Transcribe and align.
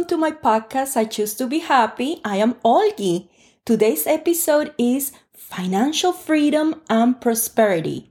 Welcome 0.00 0.16
to 0.18 0.30
my 0.30 0.30
podcast. 0.30 0.96
I 0.96 1.04
choose 1.04 1.34
to 1.34 1.46
be 1.46 1.58
happy. 1.58 2.22
I 2.24 2.36
am 2.36 2.54
Olgi. 2.64 3.28
Today's 3.66 4.06
episode 4.06 4.72
is 4.78 5.12
financial 5.34 6.14
freedom 6.14 6.80
and 6.88 7.20
prosperity. 7.20 8.10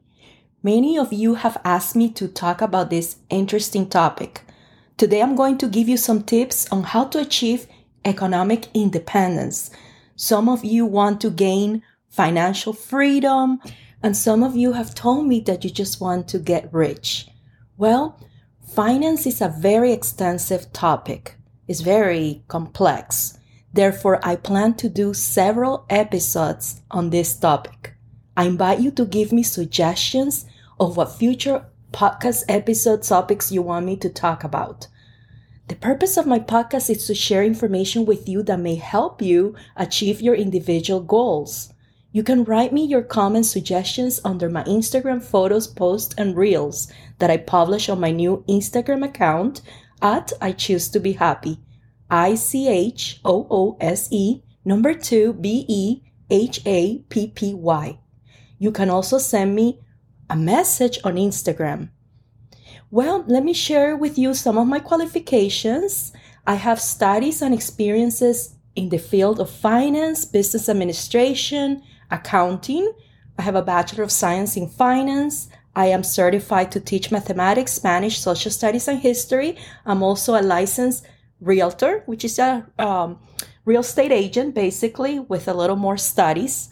Many 0.62 1.00
of 1.00 1.12
you 1.12 1.34
have 1.34 1.60
asked 1.66 1.96
me 1.96 2.12
to 2.12 2.28
talk 2.28 2.62
about 2.62 2.92
this 2.92 3.16
interesting 3.32 3.90
topic. 3.90 4.42
Today 4.98 5.24
I'm 5.24 5.36
going 5.36 5.58
to 5.58 5.68
give 5.68 5.90
you 5.90 5.98
some 5.98 6.22
tips 6.22 6.72
on 6.72 6.84
how 6.84 7.06
to 7.06 7.22
achieve 7.22 7.66
economic 8.06 8.68
independence. 8.76 9.72
Some 10.16 10.48
of 10.48 10.64
you 10.64 10.86
want 10.86 11.20
to 11.22 11.32
gain 11.32 11.82
financial 12.08 12.72
freedom, 12.72 13.60
and 14.04 14.16
some 14.16 14.44
of 14.44 14.56
you 14.56 14.74
have 14.74 14.94
told 14.94 15.26
me 15.26 15.40
that 15.48 15.64
you 15.64 15.72
just 15.72 16.00
want 16.00 16.28
to 16.28 16.38
get 16.38 16.72
rich. 16.72 17.28
Well, 17.78 18.20
Finance 18.62 19.26
is 19.26 19.42
a 19.42 19.50
very 19.50 19.92
extensive 19.92 20.72
topic. 20.72 21.39
It's 21.70 21.82
very 21.82 22.42
complex. 22.48 23.38
Therefore, 23.72 24.20
I 24.24 24.38
plan 24.38 24.74
to 24.78 24.90
do 24.90 25.14
several 25.14 25.86
episodes 25.88 26.82
on 26.90 27.12
this 27.12 27.38
topic. 27.38 27.94
I 28.36 28.46
invite 28.46 28.80
you 28.80 28.90
to 28.90 29.06
give 29.06 29.32
me 29.32 29.44
suggestions 29.44 30.48
of 30.80 30.98
what 30.98 31.16
future 31.16 31.68
podcast 31.94 32.46
episode 32.50 33.04
topics 33.04 33.52
you 33.52 33.62
want 33.62 33.86
me 33.86 33.98
to 33.98 34.10
talk 34.10 34.44
about. 34.44 34.88
The 35.68 35.76
purpose 35.76 36.18
of 36.18 36.26
my 36.26 36.40
podcast 36.40 36.90
is 36.90 37.06
to 37.06 37.14
share 37.14 37.44
information 37.44 38.04
with 38.04 38.28
you 38.28 38.42
that 38.44 38.60
may 38.60 38.74
help 38.74 39.22
you 39.22 39.56
achieve 39.76 40.22
your 40.22 40.34
individual 40.34 41.02
goals. 41.02 41.72
You 42.12 42.24
can 42.24 42.46
write 42.46 42.74
me 42.74 42.84
your 42.84 43.04
comments, 43.04 43.52
suggestions 43.52 44.20
under 44.26 44.50
my 44.50 44.64
Instagram 44.64 45.22
photos, 45.22 45.68
posts, 45.68 46.16
and 46.18 46.36
reels 46.36 46.92
that 47.20 47.30
I 47.30 47.38
publish 47.38 47.90
on 47.90 48.00
my 48.00 48.10
new 48.10 48.44
Instagram 48.50 49.06
account 49.06 49.62
at 50.02 50.32
I 50.42 50.52
Choose 50.52 50.90
to 50.90 51.00
Be 51.00 51.14
Happy. 51.14 51.60
I 52.10 52.36
C 52.36 52.68
H 52.68 53.20
O 53.24 53.48
O 53.50 53.78
S 53.80 54.08
E 54.12 54.44
number 54.66 54.94
two 54.94 55.34
B 55.34 55.66
E 55.68 56.02
H 56.30 56.62
A 56.66 57.00
P 57.10 57.28
P 57.28 57.54
Y. 57.54 58.00
You 58.58 58.72
can 58.72 58.90
also 58.90 59.18
send 59.18 59.56
me 59.56 59.80
a 60.30 60.36
message 60.36 61.00
on 61.04 61.16
Instagram. 61.16 61.90
Well, 62.92 63.24
let 63.28 63.44
me 63.44 63.54
share 63.54 63.96
with 63.96 64.18
you 64.18 64.34
some 64.34 64.58
of 64.58 64.68
my 64.68 64.80
qualifications. 64.80 66.12
I 66.48 66.56
have 66.56 66.82
studies 66.82 67.42
and 67.42 67.54
experiences 67.54 68.56
in 68.76 68.90
the 68.90 68.98
field 68.98 69.40
of 69.40 69.50
finance, 69.50 70.26
business 70.26 70.68
administration, 70.70 71.84
accounting. 72.10 72.92
I 73.38 73.44
have 73.44 73.56
a 73.56 73.62
Bachelor 73.62 74.04
of 74.04 74.12
Science 74.12 74.58
in 74.58 74.68
Finance. 74.68 75.50
I 75.76 75.88
am 75.88 76.04
certified 76.04 76.72
to 76.72 76.80
teach 76.80 77.12
mathematics, 77.12 77.74
Spanish, 77.74 78.20
social 78.20 78.52
studies, 78.52 78.88
and 78.88 79.00
history. 79.00 79.58
I'm 79.86 80.04
also 80.04 80.40
a 80.40 80.42
licensed 80.42 81.06
realtor, 81.40 82.04
which 82.06 82.26
is 82.26 82.40
a 82.40 82.66
um, 82.78 83.20
real 83.66 83.82
estate 83.82 84.12
agent, 84.12 84.56
basically, 84.56 85.20
with 85.20 85.48
a 85.48 85.54
little 85.54 85.76
more 85.76 85.98
studies. 85.98 86.70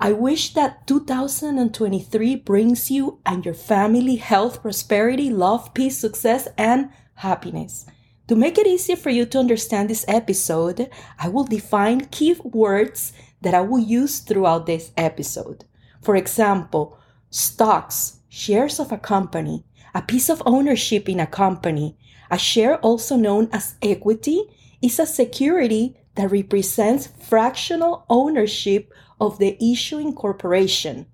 I 0.00 0.12
wish 0.12 0.54
that 0.54 0.86
2023 0.88 2.36
brings 2.36 2.90
you 2.90 3.20
and 3.24 3.44
your 3.44 3.54
family 3.54 4.16
health, 4.16 4.62
prosperity, 4.62 5.30
love, 5.30 5.72
peace, 5.74 5.98
success, 5.98 6.48
and 6.58 6.90
happiness. 7.14 7.86
To 8.28 8.34
make 8.34 8.58
it 8.58 8.66
easier 8.66 8.96
for 8.96 9.10
you 9.10 9.26
to 9.26 9.38
understand 9.38 9.90
this 9.90 10.04
episode, 10.08 10.90
I 11.18 11.28
will 11.28 11.44
define 11.44 12.06
key 12.06 12.34
words 12.42 13.12
that 13.42 13.54
I 13.54 13.60
will 13.60 13.78
use 13.78 14.20
throughout 14.20 14.66
this 14.66 14.90
episode. 14.96 15.64
For 16.00 16.16
example, 16.16 16.98
stocks, 17.30 18.18
shares 18.34 18.80
of 18.80 18.90
a 18.90 18.96
company, 18.96 19.62
a 19.94 20.00
piece 20.00 20.30
of 20.30 20.42
ownership 20.46 21.06
in 21.06 21.20
a 21.20 21.26
company. 21.26 21.98
A 22.30 22.38
share, 22.38 22.78
also 22.78 23.14
known 23.14 23.50
as 23.52 23.74
equity, 23.82 24.42
is 24.80 24.98
a 24.98 25.04
security 25.04 25.98
that 26.14 26.30
represents 26.30 27.08
fractional 27.28 28.06
ownership 28.08 28.90
of 29.20 29.38
the 29.38 29.58
issuing 29.62 30.14
corporation. 30.14 31.04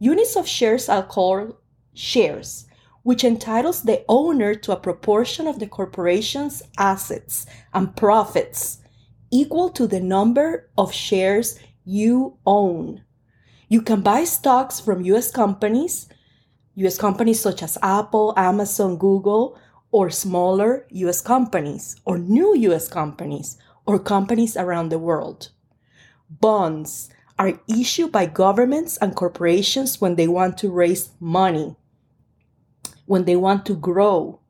Units 0.00 0.34
of 0.34 0.48
shares 0.48 0.88
are 0.88 1.04
called 1.04 1.54
shares, 1.94 2.66
which 3.04 3.22
entitles 3.22 3.82
the 3.82 4.04
owner 4.08 4.52
to 4.56 4.72
a 4.72 4.80
proportion 4.80 5.46
of 5.46 5.60
the 5.60 5.68
corporation's 5.68 6.64
assets 6.78 7.46
and 7.74 7.94
profits 7.94 8.78
equal 9.30 9.70
to 9.70 9.86
the 9.86 10.00
number 10.00 10.68
of 10.76 10.92
shares 10.92 11.60
you 11.84 12.38
own. 12.44 13.04
You 13.68 13.82
can 13.82 14.00
buy 14.00 14.24
stocks 14.24 14.80
from 14.80 15.04
US 15.04 15.30
companies, 15.30 16.08
US 16.76 16.98
companies 16.98 17.40
such 17.40 17.62
as 17.62 17.78
Apple, 17.82 18.34
Amazon, 18.36 18.96
Google, 18.96 19.58
or 19.90 20.10
smaller 20.10 20.86
US 20.90 21.20
companies, 21.20 21.96
or 22.04 22.18
new 22.18 22.54
US 22.54 22.88
companies, 22.88 23.56
or 23.86 23.98
companies 23.98 24.56
around 24.56 24.90
the 24.90 24.98
world. 24.98 25.50
Bonds 26.28 27.08
are 27.38 27.60
issued 27.68 28.12
by 28.12 28.26
governments 28.26 28.96
and 28.98 29.14
corporations 29.14 30.00
when 30.00 30.16
they 30.16 30.28
want 30.28 30.58
to 30.58 30.70
raise 30.70 31.10
money, 31.20 31.76
when 33.06 33.24
they 33.24 33.36
want 33.36 33.64
to 33.66 33.74
grow. 33.74 34.40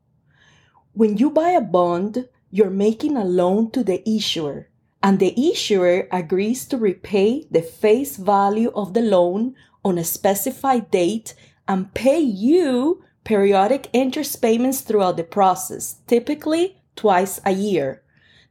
When 0.93 1.17
you 1.17 1.29
buy 1.29 1.51
a 1.51 1.61
bond, 1.61 2.27
you're 2.49 2.69
making 2.69 3.15
a 3.15 3.25
loan 3.25 3.71
to 3.71 3.83
the 3.83 4.01
issuer 4.09 4.69
and 5.03 5.19
the 5.19 5.51
issuer 5.51 6.07
agrees 6.11 6.65
to 6.65 6.77
repay 6.77 7.45
the 7.51 7.61
face 7.61 8.17
value 8.17 8.71
of 8.75 8.93
the 8.93 9.01
loan 9.01 9.55
on 9.85 9.97
a 9.97 10.03
specified 10.03 10.89
date 10.91 11.33
and 11.67 11.93
pay 11.93 12.19
you 12.19 13.03
periodic 13.23 13.89
interest 13.91 14.41
payments 14.41 14.81
throughout 14.81 15.17
the 15.17 15.23
process, 15.23 15.97
typically 16.07 16.81
twice 16.95 17.41
a 17.45 17.51
year. 17.51 18.01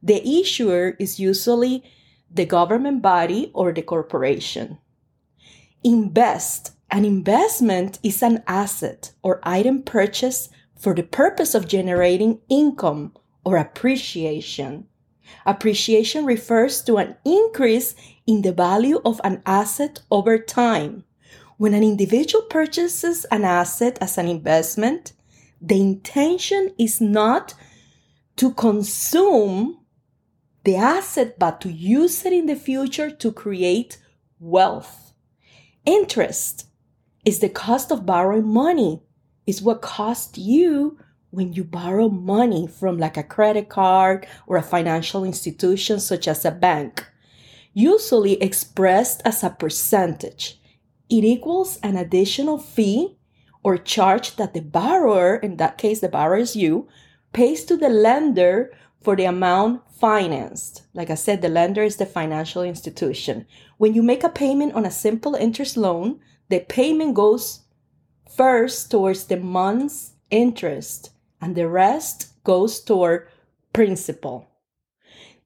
The 0.02 0.20
issuer 0.40 0.96
is 0.98 1.18
usually 1.18 1.82
the 2.30 2.44
government 2.44 3.00
body 3.02 3.50
or 3.54 3.72
the 3.72 3.82
corporation. 3.82 4.78
Invest. 5.82 6.72
An 6.90 7.04
investment 7.04 7.98
is 8.02 8.22
an 8.22 8.44
asset 8.46 9.12
or 9.22 9.40
item 9.42 9.82
purchased 9.82 10.50
for 10.76 10.94
the 10.94 11.02
purpose 11.02 11.54
of 11.54 11.66
generating 11.66 12.40
income 12.48 13.14
or 13.44 13.56
appreciation. 13.56 14.86
Appreciation 15.46 16.24
refers 16.26 16.82
to 16.82 16.98
an 16.98 17.16
increase 17.24 17.96
in 18.26 18.42
the 18.42 18.52
value 18.52 19.00
of 19.04 19.20
an 19.24 19.42
asset 19.46 20.02
over 20.10 20.38
time. 20.38 21.04
When 21.58 21.72
an 21.72 21.82
individual 21.82 22.44
purchases 22.44 23.24
an 23.30 23.44
asset 23.44 23.96
as 24.00 24.18
an 24.18 24.28
investment, 24.28 25.12
the 25.60 25.80
intention 25.80 26.74
is 26.78 27.00
not 27.00 27.54
to 28.36 28.52
consume 28.52 29.78
the 30.64 30.76
asset, 30.76 31.38
but 31.38 31.60
to 31.62 31.72
use 31.72 32.26
it 32.26 32.32
in 32.34 32.46
the 32.46 32.56
future 32.56 33.10
to 33.10 33.32
create 33.32 33.98
wealth. 34.38 35.14
Interest 35.86 36.66
is 37.24 37.38
the 37.38 37.48
cost 37.48 37.90
of 37.90 38.04
borrowing 38.04 38.46
money, 38.46 39.00
is 39.46 39.62
what 39.62 39.80
cost 39.80 40.36
you 40.36 40.98
when 41.30 41.54
you 41.54 41.64
borrow 41.64 42.08
money 42.10 42.66
from 42.66 42.98
like 42.98 43.16
a 43.16 43.22
credit 43.22 43.68
card 43.70 44.26
or 44.46 44.56
a 44.56 44.62
financial 44.62 45.24
institution 45.24 46.00
such 46.00 46.28
as 46.28 46.44
a 46.44 46.50
bank, 46.50 47.06
usually 47.72 48.34
expressed 48.42 49.22
as 49.24 49.42
a 49.42 49.50
percentage. 49.50 50.60
It 51.08 51.24
equals 51.24 51.78
an 51.82 51.96
additional 51.96 52.58
fee 52.58 53.16
or 53.62 53.76
charge 53.76 54.36
that 54.36 54.54
the 54.54 54.60
borrower, 54.60 55.36
in 55.36 55.56
that 55.56 55.78
case, 55.78 56.00
the 56.00 56.08
borrower 56.08 56.36
is 56.36 56.56
you, 56.56 56.88
pays 57.32 57.64
to 57.64 57.76
the 57.76 57.88
lender 57.88 58.72
for 59.02 59.16
the 59.16 59.24
amount 59.24 59.82
financed. 59.92 60.82
Like 60.94 61.10
I 61.10 61.14
said, 61.14 61.42
the 61.42 61.48
lender 61.48 61.82
is 61.82 61.96
the 61.96 62.06
financial 62.06 62.62
institution. 62.62 63.46
When 63.78 63.94
you 63.94 64.02
make 64.02 64.24
a 64.24 64.28
payment 64.28 64.74
on 64.74 64.84
a 64.84 64.90
simple 64.90 65.34
interest 65.34 65.76
loan, 65.76 66.20
the 66.48 66.60
payment 66.60 67.14
goes 67.14 67.60
first 68.36 68.90
towards 68.90 69.24
the 69.24 69.36
month's 69.36 70.12
interest 70.30 71.10
and 71.40 71.54
the 71.54 71.68
rest 71.68 72.32
goes 72.44 72.80
toward 72.80 73.28
principal. 73.72 74.48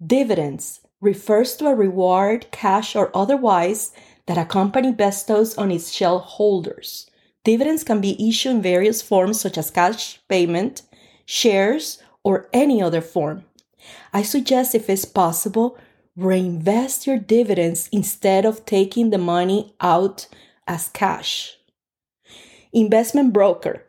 Dividends 0.04 0.80
refers 1.00 1.56
to 1.56 1.66
a 1.66 1.74
reward, 1.74 2.50
cash 2.50 2.94
or 2.94 3.14
otherwise, 3.16 3.92
that 4.30 4.38
a 4.38 4.44
company 4.44 4.92
bestows 4.92 5.58
on 5.58 5.72
its 5.72 5.90
shareholders. 5.90 7.10
Dividends 7.42 7.82
can 7.82 8.00
be 8.00 8.28
issued 8.28 8.52
in 8.52 8.62
various 8.62 9.02
forms 9.02 9.40
such 9.40 9.58
as 9.58 9.72
cash 9.72 10.20
payment, 10.28 10.82
shares, 11.24 12.00
or 12.22 12.48
any 12.52 12.80
other 12.80 13.00
form. 13.00 13.44
I 14.12 14.22
suggest 14.22 14.72
if 14.76 14.88
it's 14.88 15.04
possible, 15.04 15.76
reinvest 16.16 17.08
your 17.08 17.18
dividends 17.18 17.88
instead 17.90 18.44
of 18.44 18.64
taking 18.64 19.10
the 19.10 19.18
money 19.18 19.74
out 19.80 20.28
as 20.64 20.86
cash. 20.86 21.56
Investment 22.72 23.32
broker 23.32 23.84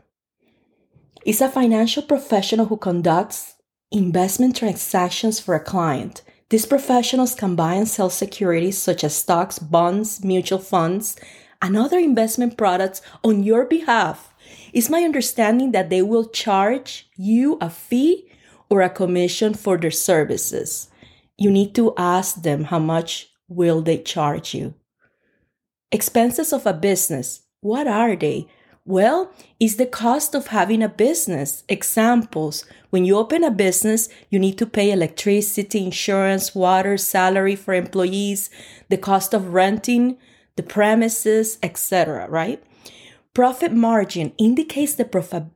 is 1.24 1.40
a 1.40 1.50
financial 1.50 2.02
professional 2.02 2.66
who 2.66 2.78
conducts 2.78 3.58
investment 3.92 4.56
transactions 4.56 5.40
for 5.40 5.54
a 5.54 5.64
client. 5.64 6.24
These 6.52 6.66
professionals 6.66 7.34
can 7.34 7.56
buy 7.56 7.76
and 7.76 7.88
sell 7.88 8.10
securities 8.10 8.78
such 8.78 9.06
as 9.06 9.16
stocks, 9.16 9.58
bonds, 9.58 10.22
mutual 10.22 10.60
funds, 10.60 11.16
and 11.62 11.78
other 11.78 11.98
investment 11.98 12.58
products 12.58 13.02
on 13.24 13.42
your 13.44 13.64
behalf. 13.64 14.34
It's 14.74 14.90
my 14.90 15.04
understanding 15.04 15.72
that 15.72 15.90
they 15.90 16.02
will 16.02 16.28
charge 16.28 17.10
you 17.16 17.58
a 17.62 17.70
fee 17.70 18.30
or 18.70 18.82
a 18.82 18.90
commission 18.90 19.54
for 19.54 19.78
their 19.78 19.92
services. 19.92 20.90
You 21.38 21.52
need 21.52 21.74
to 21.76 21.94
ask 21.96 22.42
them 22.42 22.66
how 22.66 22.80
much 22.80 23.30
will 23.48 23.82
they 23.82 24.00
charge 24.00 24.54
you. 24.54 24.74
Expenses 25.90 26.52
of 26.52 26.66
a 26.66 26.74
business. 26.74 27.44
What 27.62 27.88
are 27.88 28.18
they? 28.18 28.48
Well, 28.86 29.32
it's 29.60 29.76
the 29.76 29.86
cost 29.86 30.34
of 30.34 30.48
having 30.48 30.82
a 30.82 30.90
business. 30.90 31.64
Examples. 31.70 32.66
When 32.90 33.06
you 33.06 33.16
open 33.18 33.44
a 33.44 33.52
business, 33.52 34.10
you 34.30 34.40
need 34.40 34.58
to 34.58 34.66
pay 34.66 34.92
electricity, 34.92 35.86
insurance, 35.86 36.56
water, 36.56 36.98
salary 36.98 37.56
for 37.56 37.74
employees, 37.74 38.50
the 38.90 38.98
cost 38.98 39.34
of 39.34 39.54
renting 39.54 40.18
the 40.56 40.64
premises, 40.64 41.58
etc., 41.64 42.28
right? 42.30 42.62
Profit 43.34 43.72
margin 43.72 44.34
indicates 44.38 44.94
the 44.96 45.06
prof- 45.06 45.50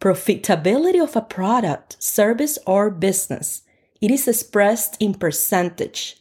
profitability 0.00 1.02
of 1.02 1.14
a 1.14 1.20
product, 1.20 2.02
service, 2.02 2.58
or 2.66 2.90
business. 2.90 3.62
It 4.00 4.10
is 4.10 4.26
expressed 4.26 4.96
in 4.98 5.14
percentage. 5.14 6.16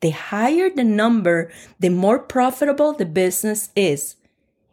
The 0.00 0.10
higher 0.10 0.70
the 0.70 0.84
number, 0.84 1.50
the 1.78 1.90
more 1.90 2.18
profitable 2.18 2.92
the 2.92 3.06
business 3.06 3.70
is. 3.76 4.16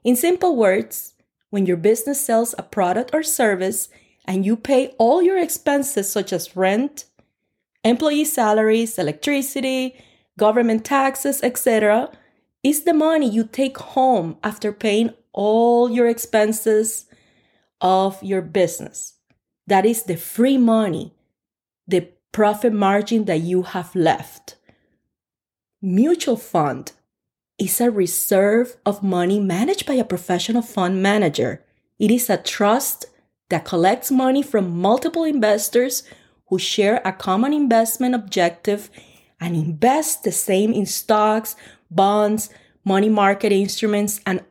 In 0.04 0.16
simple 0.16 0.56
words, 0.56 1.13
when 1.54 1.68
your 1.68 1.78
business 1.78 2.20
sells 2.20 2.56
a 2.58 2.64
product 2.64 3.12
or 3.14 3.22
service 3.22 3.88
and 4.26 4.44
you 4.44 4.58
pay 4.58 4.88
all 4.98 5.22
your 5.22 5.38
expenses, 5.38 6.12
such 6.12 6.34
as 6.34 6.56
rent, 6.56 7.06
employee 7.84 8.26
salaries, 8.26 8.98
electricity, 8.98 9.96
government 10.40 10.84
taxes, 10.84 11.44
etc., 11.44 12.10
is 12.64 12.86
the 12.86 12.94
money 12.94 13.30
you 13.30 13.44
take 13.44 13.78
home 13.78 14.36
after 14.44 14.72
paying 14.72 15.12
all 15.32 15.92
your 15.92 16.08
expenses 16.08 17.06
of 17.82 18.18
your 18.24 18.42
business. 18.42 19.14
That 19.68 19.86
is 19.86 20.06
the 20.06 20.18
free 20.18 20.58
money, 20.58 21.14
the 21.88 22.10
profit 22.32 22.74
margin 22.74 23.26
that 23.26 23.42
you 23.42 23.62
have 23.62 23.96
left. 23.96 24.56
Mutual 25.84 26.36
fund 26.36 26.94
is 27.58 27.80
a 27.80 27.92
reserve 27.92 28.78
of 28.86 29.04
money 29.04 29.40
managed 29.40 29.86
by 29.86 29.94
a 29.94 30.04
professional 30.04 30.62
fund 30.62 31.02
manager. 31.02 31.64
It 32.00 32.12
is 32.12 32.30
a 32.30 32.38
trust 32.38 33.06
that 33.50 33.66
collects 33.66 34.12
money 34.12 34.42
from 34.42 34.80
multiple 34.80 35.24
investors 35.24 36.04
who 36.48 36.58
share 36.58 37.02
a 37.06 37.14
common 37.14 37.54
investment 37.54 38.16
objective 38.16 38.90
and 39.40 39.56
invest 39.56 40.24
the 40.24 40.32
same 40.32 40.74
in 40.74 40.86
stocks, 40.86 41.56
bonds, 41.92 42.50
money 42.84 43.10
market 43.10 43.52
instruments, 43.52 44.20
and 44.26 44.44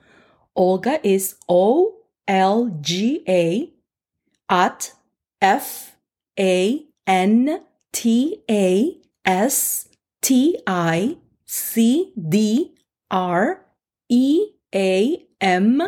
Olga 0.55 1.07
is 1.07 1.35
O 1.47 1.95
L 2.27 2.77
G 2.81 3.23
A 3.27 3.71
at 4.49 4.93
F 5.41 5.95
A 6.39 6.85
N 7.05 7.61
T 7.91 8.41
A 8.49 8.97
S 9.25 9.89
T 10.21 10.57
I 10.65 11.17
C 11.45 12.13
D 12.17 12.73
R 13.11 13.65
E 14.09 14.45
A 14.73 15.27
M 15.41 15.83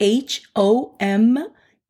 H 0.00 0.42
O 0.56 0.96
M 0.98 1.38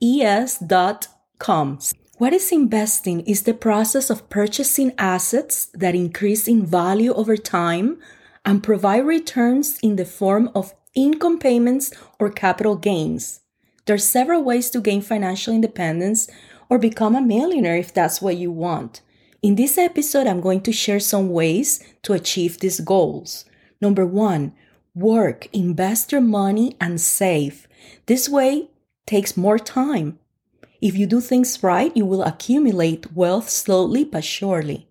E 0.03 0.23
S 0.23 0.59
dot 0.59 1.09
com. 1.39 1.79
What 2.19 2.35
is 2.35 2.53
investing 2.53 3.21
is 3.21 3.45
the 3.45 3.55
process 3.55 4.11
of 4.11 4.29
purchasing 4.29 4.93
assets 4.99 5.67
that 5.73 5.95
increase 5.95 6.47
in 6.47 6.67
value 6.67 7.15
over 7.15 7.37
time 7.37 7.99
and 8.45 8.63
provide 8.63 9.07
returns 9.07 9.79
in 9.79 9.97
the 9.97 10.05
form 10.05 10.51
of 10.55 10.75
income 10.95 11.39
payments 11.39 11.93
or 12.19 12.31
capital 12.31 12.77
gains. 12.77 13.41
There 13.87 13.95
are 13.95 13.99
several 13.99 14.45
ways 14.45 14.69
to 14.71 14.81
gain 14.81 15.01
financial 15.01 15.55
independence 15.55 16.29
or 16.69 16.79
become 16.79 17.17
a 17.17 17.23
millionaire 17.23 17.77
if 17.77 17.95
that's 17.95 18.21
what 18.21 18.37
you 18.37 18.51
want. 18.51 19.01
In 19.43 19.55
this 19.55 19.79
episode, 19.79 20.27
I'm 20.27 20.43
going 20.43 20.61
to 20.63 20.73
share 20.73 21.01
some 21.01 21.31
ways 21.31 21.83
to 22.03 22.13
achieve 22.13 22.59
these 22.59 22.81
goals. 22.81 23.47
Number 23.81 24.05
one, 24.05 24.53
work, 24.95 25.49
invest 25.55 26.13
your 26.13 26.21
money, 26.21 26.77
and 26.81 27.01
save. 27.01 27.67
This 28.07 28.29
way 28.29 28.71
takes 29.07 29.37
more 29.37 29.59
time. 29.59 30.19
If 30.81 30.97
you 30.97 31.07
do 31.07 31.21
things 31.21 31.63
right, 31.63 31.95
you 31.97 32.07
will 32.07 32.23
accumulate 32.23 33.13
wealth 33.13 33.51
slowly 33.51 34.05
but 34.05 34.25
surely. 34.25 34.89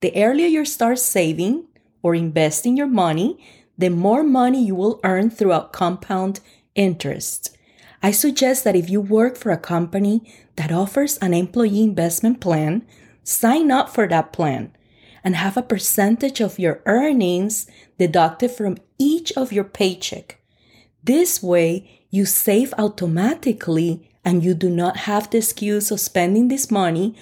The 0.00 0.12
earlier 0.16 0.46
you 0.46 0.64
start 0.64 0.98
saving 0.98 1.64
or 2.02 2.14
investing 2.14 2.76
your 2.76 2.86
money, 2.86 3.38
the 3.76 3.90
more 3.90 4.22
money 4.22 4.64
you 4.64 4.74
will 4.74 5.00
earn 5.04 5.30
throughout 5.30 5.72
compound 5.72 6.40
interest. 6.74 7.56
I 8.02 8.10
suggest 8.12 8.64
that 8.64 8.76
if 8.76 8.88
you 8.88 9.00
work 9.00 9.36
for 9.36 9.50
a 9.50 9.58
company 9.58 10.22
that 10.56 10.72
offers 10.72 11.18
an 11.18 11.34
employee 11.34 11.82
investment 11.82 12.40
plan, 12.40 12.86
sign 13.24 13.70
up 13.70 13.88
for 13.88 14.06
that 14.08 14.32
plan 14.32 14.72
and 15.24 15.36
have 15.36 15.56
a 15.56 15.62
percentage 15.62 16.40
of 16.40 16.58
your 16.58 16.80
earnings 16.86 17.66
deducted 17.98 18.50
from 18.50 18.78
each 18.98 19.32
of 19.32 19.52
your 19.52 19.64
paycheck. 19.64 20.40
This 21.02 21.42
way, 21.42 21.97
you 22.10 22.24
save 22.24 22.72
automatically 22.78 24.08
and 24.24 24.42
you 24.44 24.54
do 24.54 24.70
not 24.70 25.08
have 25.08 25.30
the 25.30 25.38
excuse 25.38 25.90
of 25.90 26.00
spending 26.00 26.48
this 26.48 26.70
money 26.70 27.14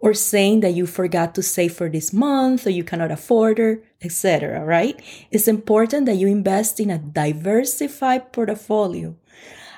or 0.00 0.12
saying 0.12 0.60
that 0.60 0.74
you 0.74 0.86
forgot 0.86 1.34
to 1.34 1.42
save 1.42 1.72
for 1.72 1.88
this 1.88 2.12
month 2.12 2.66
or 2.66 2.70
you 2.70 2.84
cannot 2.84 3.10
afford 3.10 3.58
it, 3.58 3.82
etc. 4.02 4.64
Right? 4.64 5.00
It's 5.30 5.48
important 5.48 6.06
that 6.06 6.16
you 6.16 6.28
invest 6.28 6.78
in 6.78 6.90
a 6.90 6.98
diversified 6.98 8.32
portfolio. 8.32 9.16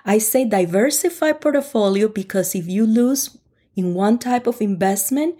I 0.05 0.19
say 0.19 0.45
diversified 0.45 1.41
portfolio 1.41 2.09
because 2.09 2.55
if 2.55 2.67
you 2.69 2.87
lose 2.87 3.39
in 3.77 3.95
one 3.95 4.19
type 4.19 4.47
of 4.47 4.61
investment, 4.61 5.37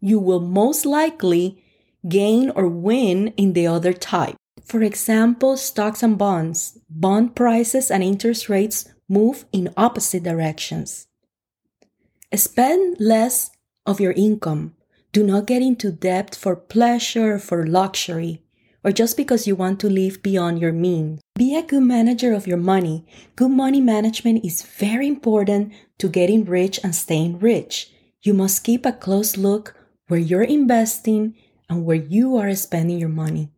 you 0.00 0.18
will 0.18 0.40
most 0.40 0.84
likely 0.84 1.62
gain 2.08 2.50
or 2.50 2.66
win 2.66 3.28
in 3.36 3.52
the 3.52 3.66
other 3.66 3.92
type. 3.92 4.36
For 4.64 4.82
example, 4.82 5.56
stocks 5.56 6.02
and 6.02 6.16
bonds. 6.16 6.78
Bond 6.88 7.34
prices 7.34 7.90
and 7.90 8.02
interest 8.02 8.48
rates 8.48 8.88
move 9.08 9.44
in 9.52 9.74
opposite 9.76 10.22
directions. 10.22 11.06
Spend 12.34 12.96
less 13.00 13.50
of 13.86 14.00
your 14.00 14.12
income. 14.12 14.74
Do 15.12 15.24
not 15.24 15.46
get 15.46 15.62
into 15.62 15.90
debt 15.90 16.36
for 16.36 16.54
pleasure, 16.54 17.38
for 17.38 17.66
luxury, 17.66 18.42
or 18.84 18.92
just 18.92 19.16
because 19.16 19.46
you 19.46 19.56
want 19.56 19.80
to 19.80 19.90
live 19.90 20.22
beyond 20.22 20.60
your 20.60 20.72
means. 20.72 21.20
Be 21.34 21.56
a 21.56 21.62
good 21.62 21.82
manager 21.82 22.32
of 22.32 22.46
your 22.46 22.56
money. 22.56 23.04
Good 23.34 23.50
money 23.50 23.80
management 23.80 24.44
is 24.44 24.62
very 24.62 25.08
important 25.08 25.72
to 25.98 26.08
getting 26.08 26.44
rich 26.44 26.78
and 26.84 26.94
staying 26.94 27.40
rich. 27.40 27.90
You 28.22 28.34
must 28.34 28.62
keep 28.62 28.86
a 28.86 28.92
close 28.92 29.36
look 29.36 29.74
where 30.06 30.20
you're 30.20 30.42
investing 30.42 31.34
and 31.68 31.84
where 31.84 31.96
you 31.96 32.36
are 32.36 32.54
spending 32.54 32.98
your 32.98 33.08
money. 33.08 33.50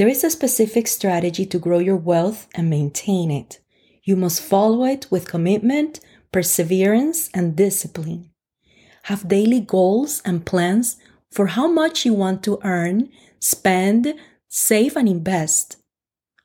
There 0.00 0.08
is 0.08 0.24
a 0.24 0.30
specific 0.30 0.88
strategy 0.88 1.44
to 1.44 1.58
grow 1.58 1.78
your 1.78 1.98
wealth 1.98 2.48
and 2.54 2.70
maintain 2.70 3.30
it. 3.30 3.60
You 4.02 4.16
must 4.16 4.40
follow 4.40 4.86
it 4.86 5.06
with 5.10 5.28
commitment, 5.28 6.00
perseverance, 6.32 7.28
and 7.34 7.54
discipline. 7.54 8.30
Have 9.02 9.28
daily 9.28 9.60
goals 9.60 10.22
and 10.24 10.46
plans 10.46 10.96
for 11.30 11.48
how 11.48 11.68
much 11.68 12.06
you 12.06 12.14
want 12.14 12.42
to 12.44 12.58
earn, 12.64 13.10
spend, 13.40 14.14
save, 14.48 14.96
and 14.96 15.06
invest. 15.06 15.76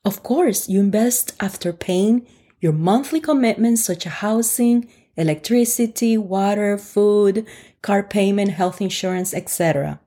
Of 0.04 0.22
course, 0.22 0.68
you 0.68 0.82
invest 0.82 1.34
after 1.40 1.72
paying 1.72 2.28
your 2.60 2.74
monthly 2.74 3.22
commitments 3.22 3.86
such 3.86 4.06
as 4.06 4.16
housing, 4.16 4.90
electricity, 5.16 6.18
water, 6.18 6.78
food, 6.78 7.48
car 7.82 8.04
payment, 8.04 8.52
health 8.52 8.82
insurance, 8.82 9.34
etc. 9.34 10.02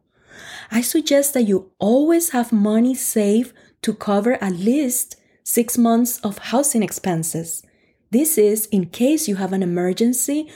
I 0.71 0.81
suggest 0.81 1.35
that 1.35 1.49
you 1.49 1.71
always 1.79 2.31
have 2.31 2.53
money 2.53 2.95
saved 2.95 3.55
to 3.83 3.95
cover 3.95 4.35
at 4.43 4.53
least 4.53 5.17
six 5.43 5.79
months 5.79 6.19
of 6.21 6.39
housing 6.39 6.83
expenses. 6.83 7.63
This 8.11 8.37
is 8.37 8.67
in 8.67 8.87
case 8.87 9.29
you 9.29 9.37
have 9.37 9.53
an 9.53 9.63
emergency 9.63 10.51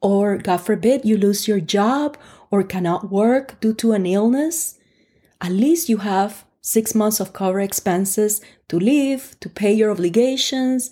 or, 0.00 0.38
God 0.38 0.58
forbid, 0.58 1.04
you 1.04 1.16
lose 1.16 1.48
your 1.48 1.60
job 1.60 2.16
or 2.50 2.62
cannot 2.62 3.10
work 3.10 3.60
due 3.60 3.74
to 3.74 3.92
an 3.92 4.06
illness. 4.06 4.78
At 5.40 5.52
least 5.52 5.88
you 5.88 5.98
have 5.98 6.44
six 6.60 6.94
months 6.94 7.20
of 7.20 7.32
cover 7.32 7.60
expenses 7.60 8.40
to 8.68 8.78
live, 8.78 9.36
to 9.40 9.48
pay 9.48 9.72
your 9.72 9.90
obligations, 9.90 10.90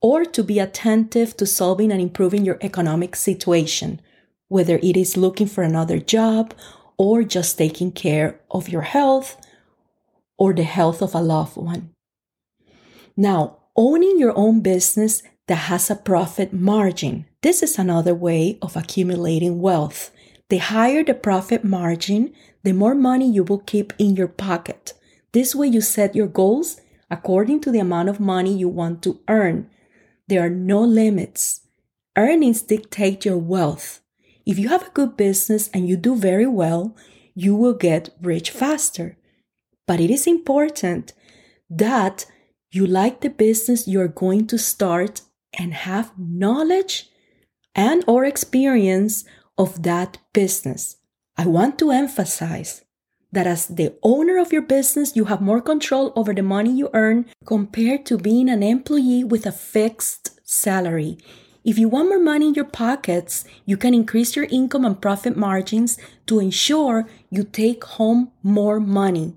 or 0.00 0.24
to 0.24 0.42
be 0.42 0.58
attentive 0.58 1.36
to 1.36 1.46
solving 1.46 1.92
and 1.92 2.00
improving 2.00 2.44
your 2.44 2.58
economic 2.60 3.16
situation, 3.16 4.00
whether 4.48 4.78
it 4.78 4.96
is 4.96 5.16
looking 5.16 5.46
for 5.46 5.62
another 5.62 5.98
job 5.98 6.54
or 7.02 7.24
just 7.24 7.58
taking 7.58 7.90
care 7.90 8.38
of 8.48 8.68
your 8.68 8.82
health 8.82 9.36
or 10.38 10.52
the 10.52 10.62
health 10.62 11.02
of 11.02 11.16
a 11.16 11.20
loved 11.20 11.56
one. 11.56 11.90
Now, 13.16 13.58
owning 13.74 14.20
your 14.20 14.32
own 14.38 14.60
business 14.60 15.20
that 15.48 15.66
has 15.66 15.90
a 15.90 15.96
profit 15.96 16.52
margin. 16.52 17.26
This 17.42 17.60
is 17.60 17.76
another 17.76 18.14
way 18.14 18.56
of 18.62 18.76
accumulating 18.76 19.60
wealth. 19.60 20.12
The 20.48 20.58
higher 20.58 21.02
the 21.02 21.14
profit 21.14 21.64
margin, 21.64 22.32
the 22.62 22.72
more 22.72 22.94
money 22.94 23.28
you 23.28 23.42
will 23.42 23.58
keep 23.66 23.92
in 23.98 24.14
your 24.14 24.28
pocket. 24.28 24.92
This 25.32 25.56
way 25.56 25.66
you 25.66 25.80
set 25.80 26.14
your 26.14 26.28
goals 26.28 26.80
according 27.10 27.62
to 27.62 27.72
the 27.72 27.80
amount 27.80 28.10
of 28.10 28.20
money 28.20 28.56
you 28.56 28.68
want 28.68 29.02
to 29.02 29.18
earn. 29.26 29.68
There 30.28 30.46
are 30.46 30.50
no 30.50 30.80
limits. 30.82 31.62
Earnings 32.16 32.62
dictate 32.62 33.24
your 33.24 33.38
wealth. 33.38 34.01
If 34.44 34.58
you 34.58 34.68
have 34.68 34.88
a 34.88 34.90
good 34.90 35.16
business 35.16 35.68
and 35.72 35.88
you 35.88 35.96
do 35.96 36.16
very 36.16 36.46
well, 36.46 36.96
you 37.34 37.54
will 37.54 37.74
get 37.74 38.10
rich 38.20 38.50
faster. 38.50 39.16
But 39.86 40.00
it 40.00 40.10
is 40.10 40.26
important 40.26 41.12
that 41.70 42.26
you 42.70 42.86
like 42.86 43.20
the 43.20 43.30
business 43.30 43.88
you're 43.88 44.08
going 44.08 44.46
to 44.48 44.58
start 44.58 45.22
and 45.58 45.74
have 45.74 46.12
knowledge 46.18 47.10
and 47.74 48.04
or 48.06 48.24
experience 48.24 49.24
of 49.58 49.82
that 49.82 50.18
business. 50.32 50.96
I 51.36 51.46
want 51.46 51.78
to 51.78 51.90
emphasize 51.90 52.84
that 53.32 53.46
as 53.46 53.66
the 53.66 53.94
owner 54.02 54.38
of 54.38 54.52
your 54.52 54.62
business, 54.62 55.16
you 55.16 55.24
have 55.26 55.40
more 55.40 55.60
control 55.60 56.12
over 56.14 56.34
the 56.34 56.42
money 56.42 56.70
you 56.70 56.90
earn 56.92 57.26
compared 57.46 58.04
to 58.06 58.18
being 58.18 58.48
an 58.48 58.62
employee 58.62 59.24
with 59.24 59.46
a 59.46 59.52
fixed 59.52 60.40
salary. 60.44 61.18
If 61.64 61.78
you 61.78 61.88
want 61.88 62.08
more 62.08 62.18
money 62.18 62.48
in 62.48 62.54
your 62.54 62.64
pockets, 62.64 63.44
you 63.64 63.76
can 63.76 63.94
increase 63.94 64.34
your 64.34 64.46
income 64.46 64.84
and 64.84 65.00
profit 65.00 65.36
margins 65.36 65.96
to 66.26 66.40
ensure 66.40 67.08
you 67.30 67.44
take 67.44 67.84
home 67.84 68.32
more 68.42 68.80
money. 68.80 69.34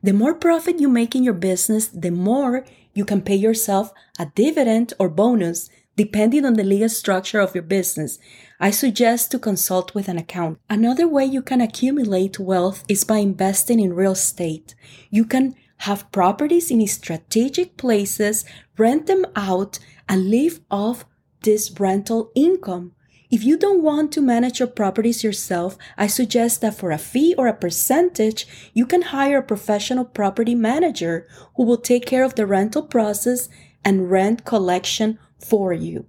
The 0.00 0.12
more 0.12 0.34
profit 0.34 0.78
you 0.78 0.88
make 0.88 1.16
in 1.16 1.24
your 1.24 1.34
business, 1.34 1.88
the 1.88 2.12
more 2.12 2.64
you 2.94 3.04
can 3.04 3.20
pay 3.20 3.34
yourself 3.34 3.92
a 4.18 4.26
dividend 4.34 4.92
or 5.00 5.08
bonus 5.08 5.68
depending 5.96 6.44
on 6.44 6.54
the 6.54 6.62
legal 6.62 6.88
structure 6.88 7.40
of 7.40 7.54
your 7.54 7.64
business. 7.64 8.18
I 8.60 8.70
suggest 8.70 9.30
to 9.30 9.38
consult 9.38 9.94
with 9.94 10.08
an 10.08 10.18
accountant. 10.18 10.60
Another 10.70 11.08
way 11.08 11.24
you 11.24 11.42
can 11.42 11.60
accumulate 11.60 12.38
wealth 12.38 12.84
is 12.86 13.02
by 13.02 13.18
investing 13.18 13.80
in 13.80 13.94
real 13.94 14.12
estate. 14.12 14.74
You 15.10 15.24
can 15.24 15.56
have 15.78 16.10
properties 16.12 16.70
in 16.70 16.86
strategic 16.86 17.76
places, 17.76 18.44
rent 18.78 19.06
them 19.06 19.26
out, 19.34 19.78
and 20.08 20.30
live 20.30 20.60
off 20.70 21.04
this 21.42 21.70
rental 21.78 22.30
income. 22.34 22.92
If 23.30 23.42
you 23.42 23.58
don't 23.58 23.82
want 23.82 24.12
to 24.12 24.20
manage 24.20 24.60
your 24.60 24.68
properties 24.68 25.24
yourself, 25.24 25.76
I 25.98 26.06
suggest 26.06 26.60
that 26.60 26.76
for 26.76 26.92
a 26.92 26.98
fee 26.98 27.34
or 27.36 27.48
a 27.48 27.54
percentage, 27.54 28.46
you 28.72 28.86
can 28.86 29.02
hire 29.02 29.38
a 29.38 29.42
professional 29.42 30.04
property 30.04 30.54
manager 30.54 31.26
who 31.56 31.64
will 31.64 31.78
take 31.78 32.06
care 32.06 32.24
of 32.24 32.36
the 32.36 32.46
rental 32.46 32.82
process 32.82 33.48
and 33.84 34.10
rent 34.10 34.44
collection 34.44 35.18
for 35.38 35.72
you. 35.72 36.06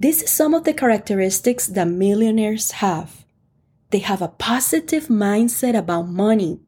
This 0.00 0.22
is 0.22 0.30
some 0.30 0.54
of 0.54 0.64
the 0.64 0.72
characteristics 0.72 1.66
that 1.68 1.88
millionaires 1.88 2.72
have. 2.72 3.24
They 3.90 4.00
have 4.00 4.22
a 4.22 4.28
positive 4.28 5.06
mindset 5.06 5.76
about 5.76 6.08
money. 6.08 6.60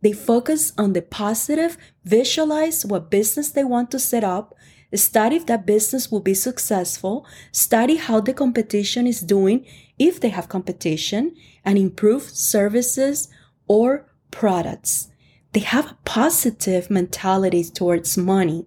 They 0.00 0.12
focus 0.12 0.72
on 0.78 0.92
the 0.92 1.02
positive, 1.02 1.76
visualize 2.04 2.86
what 2.86 3.10
business 3.10 3.50
they 3.50 3.64
want 3.64 3.90
to 3.90 3.98
set 3.98 4.22
up, 4.22 4.54
study 4.94 5.36
if 5.36 5.46
that 5.46 5.66
business 5.66 6.10
will 6.10 6.20
be 6.20 6.34
successful, 6.34 7.26
study 7.52 7.96
how 7.96 8.20
the 8.20 8.32
competition 8.32 9.06
is 9.06 9.20
doing 9.20 9.66
if 9.98 10.20
they 10.20 10.28
have 10.30 10.48
competition, 10.48 11.34
and 11.64 11.76
improve 11.76 12.22
services 12.22 13.28
or 13.66 14.06
products. 14.30 15.08
They 15.52 15.60
have 15.60 15.90
a 15.90 15.98
positive 16.04 16.90
mentality 16.90 17.64
towards 17.64 18.16
money. 18.16 18.66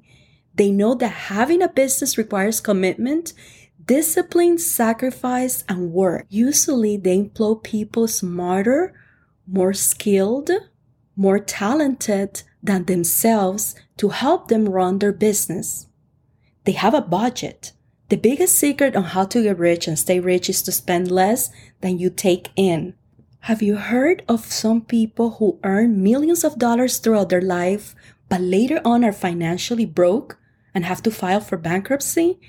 They 0.53 0.71
know 0.71 0.93
that 0.95 1.07
having 1.07 1.61
a 1.61 1.69
business 1.69 2.17
requires 2.17 2.59
commitment, 2.59 3.33
discipline, 3.85 4.57
sacrifice, 4.57 5.63
and 5.69 5.91
work. 5.91 6.25
Usually 6.29 6.97
they 6.97 7.17
employ 7.17 7.55
people 7.55 8.07
smarter, 8.07 8.93
more 9.47 9.73
skilled, 9.73 10.51
more 11.15 11.39
talented 11.39 12.43
than 12.61 12.85
themselves 12.85 13.75
to 13.97 14.09
help 14.09 14.47
them 14.47 14.69
run 14.69 14.99
their 14.99 15.13
business. 15.13 15.87
They 16.63 16.73
have 16.73 16.93
a 16.93 17.01
budget. 17.01 17.73
The 18.09 18.17
biggest 18.17 18.55
secret 18.55 18.95
on 18.95 19.03
how 19.03 19.25
to 19.25 19.43
get 19.43 19.57
rich 19.57 19.87
and 19.87 19.97
stay 19.97 20.19
rich 20.19 20.49
is 20.49 20.61
to 20.63 20.71
spend 20.71 21.09
less 21.09 21.49
than 21.79 21.97
you 21.97 22.09
take 22.09 22.49
in. 22.55 22.93
Have 23.45 23.63
you 23.63 23.77
heard 23.77 24.21
of 24.27 24.45
some 24.45 24.81
people 24.81 25.31
who 25.31 25.59
earn 25.63 26.03
millions 26.03 26.43
of 26.43 26.59
dollars 26.59 26.99
throughout 26.99 27.29
their 27.29 27.41
life, 27.41 27.95
but 28.29 28.41
later 28.41 28.79
on 28.85 29.03
are 29.03 29.11
financially 29.11 29.85
broke 29.85 30.37
and 30.75 30.85
have 30.85 31.01
to 31.03 31.09
file 31.09 31.41
for 31.41 31.57
bankruptcy? 31.57 32.39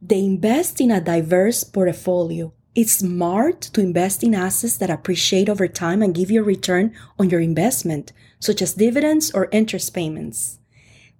They 0.00 0.20
invest 0.20 0.80
in 0.80 0.90
a 0.90 1.00
diverse 1.00 1.64
portfolio. 1.64 2.54
It's 2.74 2.92
smart 2.92 3.60
to 3.72 3.80
invest 3.80 4.22
in 4.22 4.34
assets 4.34 4.76
that 4.78 4.88
appreciate 4.88 5.48
over 5.48 5.68
time 5.68 6.00
and 6.00 6.14
give 6.14 6.30
you 6.30 6.40
a 6.40 6.44
return 6.44 6.94
on 7.18 7.28
your 7.28 7.40
investment, 7.40 8.12
such 8.38 8.62
as 8.62 8.74
dividends 8.74 9.30
or 9.32 9.48
interest 9.52 9.92
payments. 9.92 10.60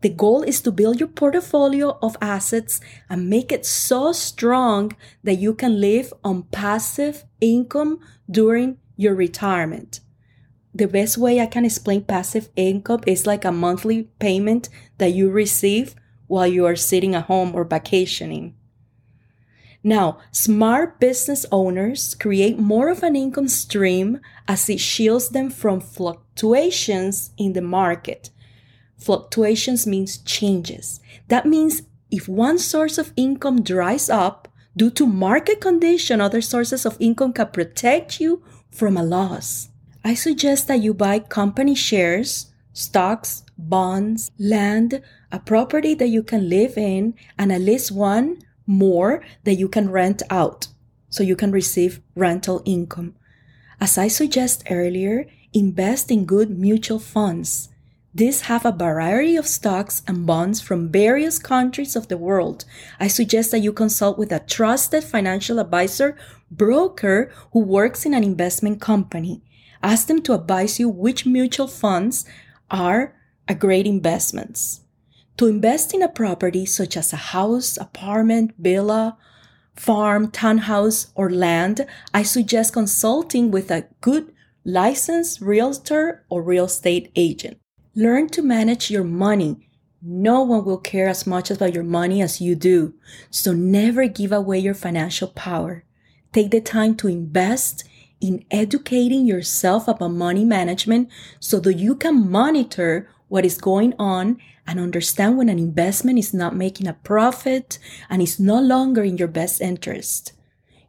The 0.02 0.10
goal 0.10 0.42
is 0.42 0.60
to 0.62 0.70
build 0.70 1.00
your 1.00 1.08
portfolio 1.08 1.98
of 2.02 2.16
assets 2.20 2.80
and 3.08 3.30
make 3.30 3.50
it 3.50 3.64
so 3.64 4.12
strong 4.12 4.92
that 5.24 5.36
you 5.36 5.54
can 5.54 5.80
live 5.80 6.12
on 6.22 6.44
passive 6.44 7.24
income 7.40 8.00
during 8.30 8.78
your 8.96 9.14
retirement. 9.14 10.00
The 10.74 10.86
best 10.86 11.16
way 11.16 11.40
I 11.40 11.46
can 11.46 11.64
explain 11.64 12.04
passive 12.04 12.50
income 12.54 13.00
is 13.06 13.26
like 13.26 13.46
a 13.46 13.52
monthly 13.52 14.04
payment 14.18 14.68
that 14.98 15.14
you 15.14 15.30
receive 15.30 15.94
while 16.26 16.46
you 16.46 16.66
are 16.66 16.76
sitting 16.76 17.14
at 17.14 17.24
home 17.24 17.54
or 17.54 17.64
vacationing. 17.64 18.54
Now, 19.82 20.18
smart 20.32 21.00
business 21.00 21.46
owners 21.50 22.14
create 22.14 22.58
more 22.58 22.88
of 22.90 23.02
an 23.02 23.16
income 23.16 23.48
stream 23.48 24.20
as 24.46 24.68
it 24.68 24.80
shields 24.80 25.30
them 25.30 25.48
from 25.48 25.80
fluctuations 25.80 27.30
in 27.38 27.54
the 27.54 27.62
market 27.62 28.30
Fluctuations 29.06 29.86
means 29.86 30.18
changes. 30.18 30.98
That 31.28 31.46
means 31.46 31.82
if 32.10 32.26
one 32.26 32.58
source 32.58 32.98
of 32.98 33.12
income 33.16 33.62
dries 33.62 34.10
up 34.10 34.48
due 34.76 34.90
to 34.98 35.06
market 35.06 35.60
condition, 35.60 36.20
other 36.20 36.40
sources 36.40 36.84
of 36.84 36.96
income 36.98 37.32
can 37.32 37.46
protect 37.52 38.20
you 38.20 38.42
from 38.68 38.96
a 38.96 39.04
loss. 39.04 39.68
I 40.04 40.14
suggest 40.14 40.66
that 40.66 40.80
you 40.80 40.92
buy 40.92 41.20
company 41.20 41.76
shares, 41.76 42.52
stocks, 42.72 43.44
bonds, 43.56 44.32
land, 44.40 45.00
a 45.30 45.38
property 45.38 45.94
that 45.94 46.08
you 46.08 46.24
can 46.24 46.48
live 46.48 46.76
in, 46.76 47.14
and 47.38 47.52
at 47.52 47.60
least 47.60 47.92
one 47.92 48.38
more 48.66 49.22
that 49.44 49.54
you 49.54 49.68
can 49.68 49.88
rent 49.88 50.20
out 50.30 50.66
so 51.10 51.22
you 51.22 51.36
can 51.36 51.52
receive 51.52 52.00
rental 52.16 52.60
income. 52.64 53.14
As 53.80 53.98
I 53.98 54.08
suggest 54.08 54.64
earlier, 54.68 55.26
invest 55.52 56.10
in 56.10 56.24
good 56.24 56.50
mutual 56.50 56.98
funds. 56.98 57.68
These 58.16 58.48
have 58.48 58.64
a 58.64 58.72
variety 58.72 59.36
of 59.36 59.46
stocks 59.46 60.02
and 60.06 60.24
bonds 60.24 60.62
from 60.62 60.90
various 60.90 61.38
countries 61.38 61.94
of 61.94 62.08
the 62.08 62.16
world. 62.16 62.64
I 62.98 63.08
suggest 63.08 63.50
that 63.50 63.58
you 63.58 63.74
consult 63.74 64.16
with 64.16 64.32
a 64.32 64.40
trusted 64.40 65.04
financial 65.04 65.58
advisor, 65.58 66.16
broker 66.50 67.30
who 67.52 67.60
works 67.60 68.06
in 68.06 68.14
an 68.14 68.24
investment 68.24 68.80
company. 68.80 69.42
Ask 69.82 70.06
them 70.06 70.22
to 70.22 70.32
advise 70.32 70.80
you 70.80 70.88
which 70.88 71.26
mutual 71.26 71.66
funds 71.66 72.24
are 72.70 73.14
a 73.48 73.54
great 73.54 73.86
investments. 73.86 74.80
To 75.36 75.46
invest 75.46 75.92
in 75.92 76.00
a 76.00 76.08
property 76.08 76.64
such 76.64 76.96
as 76.96 77.12
a 77.12 77.16
house, 77.16 77.76
apartment, 77.76 78.54
villa, 78.58 79.18
farm, 79.74 80.30
townhouse, 80.30 81.08
or 81.14 81.28
land, 81.28 81.84
I 82.14 82.22
suggest 82.22 82.72
consulting 82.72 83.50
with 83.50 83.70
a 83.70 83.88
good 84.00 84.32
licensed 84.64 85.42
realtor 85.42 86.24
or 86.30 86.42
real 86.42 86.64
estate 86.64 87.12
agent. 87.14 87.58
Learn 87.98 88.28
to 88.28 88.42
manage 88.42 88.90
your 88.90 89.04
money. 89.04 89.70
No 90.02 90.42
one 90.42 90.66
will 90.66 90.76
care 90.76 91.08
as 91.08 91.26
much 91.26 91.50
about 91.50 91.72
your 91.72 91.82
money 91.82 92.20
as 92.20 92.42
you 92.42 92.54
do. 92.54 92.92
So 93.30 93.54
never 93.54 94.06
give 94.06 94.32
away 94.32 94.58
your 94.58 94.74
financial 94.74 95.28
power. 95.28 95.82
Take 96.30 96.50
the 96.50 96.60
time 96.60 96.94
to 96.96 97.08
invest 97.08 97.84
in 98.20 98.44
educating 98.50 99.26
yourself 99.26 99.88
about 99.88 100.10
money 100.10 100.44
management 100.44 101.08
so 101.40 101.58
that 101.60 101.78
you 101.78 101.94
can 101.94 102.30
monitor 102.30 103.08
what 103.28 103.46
is 103.46 103.56
going 103.56 103.94
on 103.98 104.42
and 104.66 104.78
understand 104.78 105.38
when 105.38 105.48
an 105.48 105.58
investment 105.58 106.18
is 106.18 106.34
not 106.34 106.54
making 106.54 106.86
a 106.86 106.92
profit 106.92 107.78
and 108.10 108.20
is 108.20 108.38
no 108.38 108.60
longer 108.60 109.04
in 109.04 109.16
your 109.16 109.26
best 109.26 109.62
interest. 109.62 110.34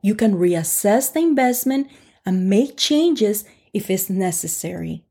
You 0.01 0.13
can 0.13 0.35
reassess 0.35 1.13
the 1.13 1.21
investment 1.21 1.87
and 2.25 2.49
make 2.49 2.75
changes 2.75 3.45
if 3.71 3.89
it's 3.89 4.09
necessary. 4.09 5.06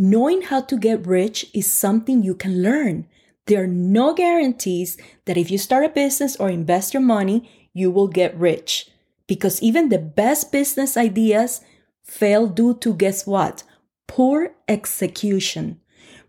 Knowing 0.00 0.42
how 0.42 0.60
to 0.60 0.78
get 0.78 1.04
rich 1.04 1.46
is 1.52 1.70
something 1.70 2.22
you 2.22 2.32
can 2.32 2.62
learn. 2.62 3.04
There 3.46 3.64
are 3.64 3.66
no 3.66 4.14
guarantees 4.14 4.96
that 5.24 5.36
if 5.36 5.50
you 5.50 5.58
start 5.58 5.84
a 5.84 5.88
business 5.88 6.36
or 6.36 6.48
invest 6.48 6.94
your 6.94 7.02
money, 7.02 7.50
you 7.74 7.90
will 7.90 8.06
get 8.06 8.38
rich. 8.38 8.88
Because 9.26 9.60
even 9.60 9.88
the 9.88 9.98
best 9.98 10.52
business 10.52 10.96
ideas 10.96 11.62
fail 12.04 12.46
due 12.46 12.74
to 12.74 12.94
guess 12.94 13.26
what? 13.26 13.64
Poor 14.06 14.52
execution. 14.68 15.80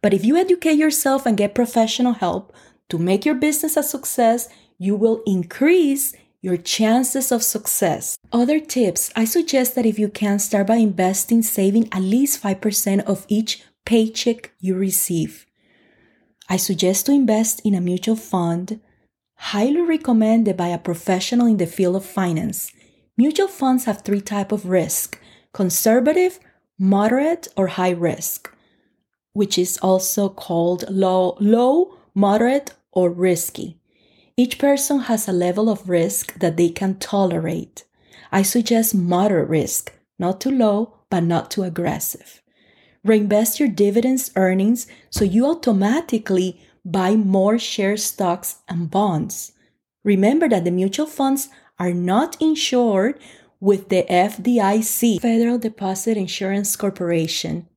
But 0.02 0.16
if 0.16 0.26
you 0.26 0.36
educate 0.36 0.78
yourself 0.78 1.28
and 1.28 1.38
get 1.38 1.54
professional 1.54 2.14
help 2.14 2.52
to 2.90 2.98
make 2.98 3.24
your 3.24 3.36
business 3.36 3.78
a 3.78 3.84
success, 3.84 4.50
you 4.80 4.96
will 4.96 5.22
increase 5.28 6.16
your 6.42 6.58
chances 6.58 7.32
of 7.32 7.44
success. 7.44 8.18
Other 8.32 8.60
tips 8.60 9.12
I 9.16 9.26
suggest 9.26 9.76
that 9.76 9.86
if 9.86 10.00
you 10.00 10.10
can, 10.10 10.40
start 10.40 10.68
by 10.68 10.76
investing, 10.76 11.42
saving 11.42 11.90
at 11.92 12.02
least 12.02 12.42
5% 12.42 13.04
of 13.06 13.26
each 13.28 13.64
paycheck 13.86 14.52
you 14.60 14.76
receive. 14.76 15.46
I 16.50 16.58
suggest 16.58 17.06
to 17.06 17.12
invest 17.12 17.62
in 17.64 17.76
a 17.76 17.82
mutual 17.82 18.16
fund, 18.16 18.80
highly 19.36 19.82
recommended 19.82 20.58
by 20.58 20.68
a 20.68 20.78
professional 20.78 21.48
in 21.48 21.58
the 21.58 21.68
field 21.68 21.96
of 21.96 22.06
finance. 22.06 22.72
Mutual 23.18 23.48
funds 23.48 23.86
have 23.86 24.02
three 24.02 24.22
types 24.22 24.54
of 24.54 24.66
risk 24.66 25.20
conservative, 25.54 26.40
moderate, 26.78 27.48
or 27.58 27.68
high 27.68 27.90
risk 27.90 28.54
which 29.34 29.58
is 29.58 29.78
also 29.78 30.28
called 30.30 30.84
low, 30.90 31.38
low, 31.40 31.98
moderate, 32.14 32.74
or 32.92 33.10
risky. 33.10 33.79
Each 34.40 34.58
person 34.58 35.00
has 35.12 35.28
a 35.28 35.34
level 35.34 35.70
of 35.70 35.90
risk 35.90 36.40
that 36.40 36.56
they 36.56 36.70
can 36.70 36.96
tolerate. 36.98 37.84
I 38.32 38.42
suggest 38.42 38.96
moderate 38.96 39.50
risk, 39.50 39.92
not 40.18 40.40
too 40.40 40.50
low, 40.50 41.00
but 41.10 41.24
not 41.26 41.52
too 41.52 41.64
aggressive. 41.64 42.42
Reinvest 43.04 43.60
your 43.60 43.68
dividends 43.68 44.32
earnings 44.38 44.88
so 45.10 45.26
you 45.26 45.46
automatically 45.46 46.62
buy 46.86 47.18
more 47.18 47.60
share 47.60 47.98
stocks 47.98 48.60
and 48.70 48.90
bonds. 48.90 49.52
Remember 50.06 50.48
that 50.48 50.64
the 50.64 50.72
mutual 50.72 51.08
funds 51.08 51.50
are 51.78 51.92
not 51.92 52.42
insured 52.42 53.20
with 53.60 53.90
the 53.90 54.06
FDIC, 54.10 55.20
Federal 55.20 55.58
Deposit 55.58 56.16
Insurance 56.16 56.78
Corporation. 56.78 57.68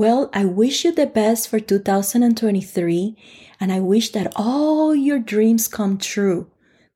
Well, 0.00 0.30
I 0.32 0.46
wish 0.46 0.86
you 0.86 0.92
the 0.92 1.04
best 1.04 1.50
for 1.50 1.60
2023, 1.60 3.16
and 3.60 3.70
I 3.70 3.80
wish 3.80 4.12
that 4.12 4.32
all 4.34 4.94
your 4.94 5.18
dreams 5.18 5.68
come 5.68 5.98
true. 5.98 6.46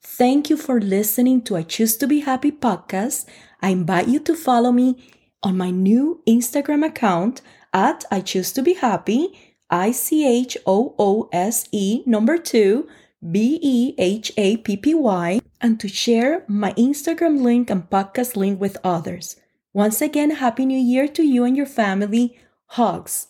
Thank 0.03 0.49
you 0.49 0.57
for 0.57 0.81
listening 0.81 1.43
to 1.43 1.57
I 1.57 1.65
Choose 1.65 1.99
to 1.99 2.07
Be 2.07 2.21
Happy 2.21 2.51
podcast. 2.51 3.27
I 3.61 3.77
invite 3.77 4.09
you 4.09 4.21
to 4.21 4.35
follow 4.35 4.73
me 4.73 5.05
on 5.43 5.59
my 5.59 5.71
new 5.71 6.23
Instagram 6.27 6.83
account 6.83 7.43
at 7.75 8.07
I 8.11 8.23
Choose 8.23 8.53
to 8.55 8.63
Be 8.63 8.73
Happy, 8.73 9.39
I 9.69 9.93
C 9.93 10.27
H 10.27 10.57
O 10.65 10.95
O 10.99 11.29
S 11.31 11.69
E 11.73 12.05
number 12.07 12.39
two, 12.39 12.89
B 13.21 13.59
E 13.61 13.95
H 13.99 14.33
A 14.39 14.57
P 14.57 14.79
P 14.79 14.95
Y, 14.95 15.43
and 15.61 15.79
to 15.79 15.89
share 15.89 16.43
my 16.49 16.73
Instagram 16.73 17.43
link 17.43 17.69
and 17.69 17.91
podcast 17.91 18.35
link 18.35 18.59
with 18.59 18.79
others. 18.83 19.37
Once 19.75 20.01
again, 20.01 20.31
Happy 20.31 20.65
New 20.65 20.79
Year 20.79 21.07
to 21.09 21.23
you 21.23 21.45
and 21.45 21.55
your 21.55 21.67
family. 21.67 22.39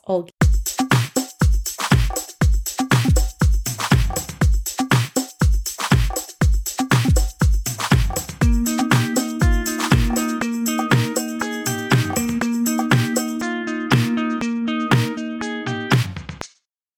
Olga. 0.05 0.34